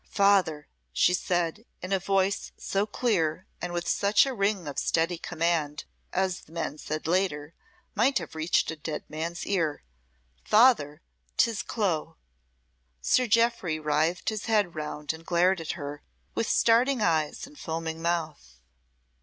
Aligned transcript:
"Father," 0.09 0.67
she 0.91 1.13
said, 1.13 1.63
in 1.83 1.93
a 1.93 1.99
voice 1.99 2.51
so 2.57 2.87
clear, 2.87 3.45
and 3.61 3.71
with 3.71 3.87
such 3.87 4.25
a 4.25 4.33
ring 4.33 4.67
of 4.67 4.79
steady 4.79 5.19
command, 5.19 5.83
as, 6.11 6.39
the 6.39 6.51
men 6.51 6.79
said 6.79 7.05
later, 7.05 7.53
might 7.93 8.17
have 8.17 8.33
reached 8.33 8.71
a 8.71 8.75
dead 8.75 9.03
man's 9.07 9.45
ear. 9.45 9.83
"Father, 10.43 11.03
'tis 11.37 11.61
Clo!" 11.61 12.17
Sir 12.99 13.27
Jeoffry 13.27 13.77
writhed 13.77 14.29
his 14.29 14.45
head 14.45 14.73
round 14.73 15.13
and 15.13 15.23
glared 15.23 15.61
at 15.61 15.73
her, 15.73 16.01
with 16.33 16.49
starting 16.49 17.01
eyes 17.03 17.45
and 17.45 17.59
foaming 17.59 18.01
mouth. 18.01 18.59